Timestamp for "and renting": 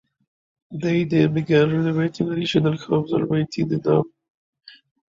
3.13-3.67